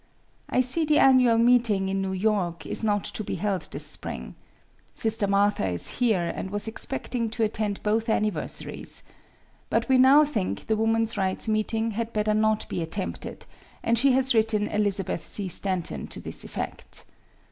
[0.49, 4.33] "I see the annual meeting, in New York, is not to be held this spring.
[4.95, 9.03] Sister Martha is here, and was expecting to attend both anniversaries.
[9.69, 13.45] But we now think the woman's rights meeting had better not be attempted,
[13.83, 15.47] and she has written Elizabeth C.
[15.47, 17.05] Stanton to this effect.